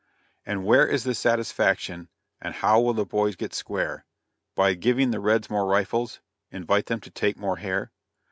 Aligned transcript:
And 0.47 0.65
where 0.65 0.87
is 0.87 1.03
the 1.03 1.13
satisfaction, 1.13 2.09
And 2.41 2.55
how 2.55 2.81
will 2.81 2.95
the 2.95 3.05
boys 3.05 3.35
get 3.35 3.53
square? 3.53 4.03
By 4.55 4.73
giving 4.73 5.11
the 5.11 5.19
reds 5.19 5.47
more 5.47 5.67
rifles? 5.67 6.21
Invite 6.49 6.87
them 6.87 7.01
to 7.01 7.11
take 7.11 7.37
more 7.37 7.57
hair? 7.57 7.91